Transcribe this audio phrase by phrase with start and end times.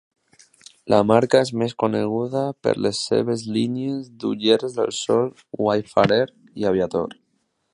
[0.93, 5.29] La marca és més coneguda per les seves línies d'ulleres de sol
[5.67, 6.23] Wayfarer
[6.63, 7.15] i Aviator.